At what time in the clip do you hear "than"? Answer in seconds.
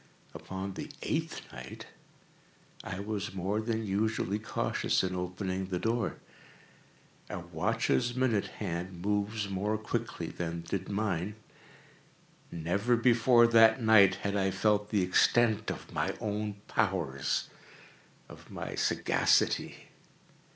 3.61-3.85, 10.25-10.61